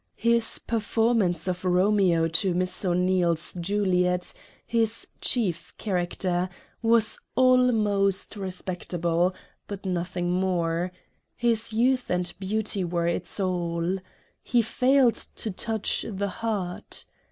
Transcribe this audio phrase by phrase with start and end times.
[0.17, 4.33] His per formance of Romeo to Miss O'Neil's Juliet,
[4.65, 6.49] his chief character,
[6.81, 9.35] was almost respectable,
[9.67, 10.91] but nothing more;
[11.35, 13.97] his youth and beauty were its all.
[14.41, 17.05] He failed to touch the heart.